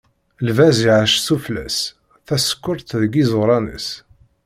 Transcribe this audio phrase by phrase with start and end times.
[0.47, 1.77] Lbaz iɛac sufella-s,
[2.27, 3.87] tasekkurt deg yiẓuran-is.